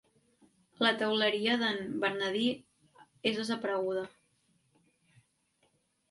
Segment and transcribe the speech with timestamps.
[0.83, 2.47] La Teuleria d'en Bernadí
[3.31, 4.07] és desapareguda.